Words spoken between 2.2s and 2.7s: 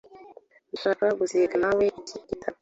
gitabo.